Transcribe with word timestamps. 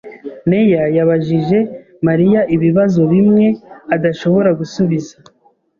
Meya 0.49 0.83
yabajije 0.97 1.57
Mariya 2.07 2.41
ibibazo 2.55 3.01
bimwe 3.13 3.47
adashobora 3.95 4.49
gusubiza. 4.59 5.15